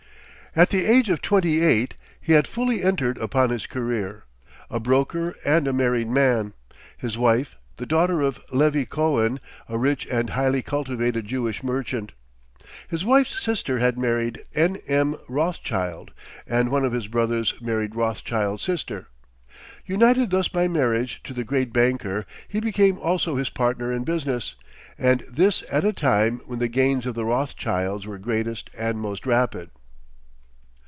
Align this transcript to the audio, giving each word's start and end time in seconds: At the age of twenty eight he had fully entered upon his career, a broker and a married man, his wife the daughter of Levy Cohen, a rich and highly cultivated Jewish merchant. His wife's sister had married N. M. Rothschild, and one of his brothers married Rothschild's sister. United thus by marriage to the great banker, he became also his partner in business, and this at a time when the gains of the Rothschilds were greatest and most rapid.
At 0.53 0.69
the 0.69 0.85
age 0.85 1.07
of 1.07 1.21
twenty 1.21 1.61
eight 1.61 1.95
he 2.19 2.33
had 2.33 2.45
fully 2.45 2.83
entered 2.83 3.17
upon 3.19 3.51
his 3.51 3.65
career, 3.65 4.25
a 4.69 4.81
broker 4.81 5.33
and 5.45 5.65
a 5.65 5.71
married 5.71 6.09
man, 6.09 6.53
his 6.97 7.17
wife 7.17 7.55
the 7.77 7.85
daughter 7.85 8.19
of 8.19 8.43
Levy 8.51 8.85
Cohen, 8.85 9.39
a 9.69 9.77
rich 9.77 10.05
and 10.07 10.31
highly 10.31 10.61
cultivated 10.61 11.25
Jewish 11.25 11.63
merchant. 11.63 12.11
His 12.89 13.05
wife's 13.05 13.41
sister 13.41 13.79
had 13.79 13.97
married 13.97 14.43
N. 14.53 14.79
M. 14.89 15.15
Rothschild, 15.29 16.11
and 16.45 16.69
one 16.69 16.83
of 16.83 16.91
his 16.91 17.07
brothers 17.07 17.53
married 17.61 17.95
Rothschild's 17.95 18.61
sister. 18.61 19.07
United 19.85 20.31
thus 20.31 20.49
by 20.49 20.67
marriage 20.67 21.23
to 21.23 21.33
the 21.33 21.45
great 21.45 21.71
banker, 21.71 22.25
he 22.49 22.59
became 22.59 22.99
also 22.99 23.37
his 23.37 23.49
partner 23.49 23.89
in 23.93 24.03
business, 24.03 24.55
and 24.97 25.21
this 25.31 25.63
at 25.71 25.85
a 25.85 25.93
time 25.93 26.41
when 26.45 26.59
the 26.59 26.67
gains 26.67 27.05
of 27.05 27.15
the 27.15 27.23
Rothschilds 27.23 28.05
were 28.05 28.17
greatest 28.17 28.69
and 28.77 28.99
most 28.99 29.25
rapid. 29.25 29.69